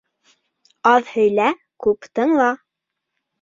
Аҙ 0.91 1.11
һөйлә, 1.17 1.51
күп 1.87 2.09
тыңла. 2.21 2.49